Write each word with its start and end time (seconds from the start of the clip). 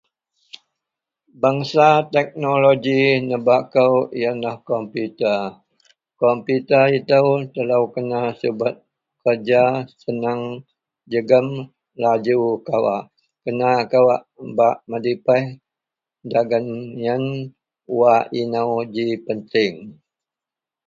Bangsa 1.41 1.87
teknoloji 2.15 2.99
nebak 3.27 3.63
kou 3.73 3.95
iyen 4.17 4.37
lah 4.45 4.57
komputer, 4.69 5.39
komputer 6.21 6.83
ito 6.99 7.19
telo 7.53 7.79
kena 7.93 8.21
subet 8.39 8.75
kerja 9.23 9.63
senang 10.03 10.41
jegum 11.11 11.47
laju 12.03 12.39
kawak 12.67 13.03
kena 13.43 13.69
kawak 13.91 14.21
bak 14.57 14.75
medipeh 14.89 15.45
dagen 16.31 16.67
iyen 17.01 17.23
wak 17.99 18.23
ino 18.41 18.63
ji 18.93 19.05
penting 19.25 19.75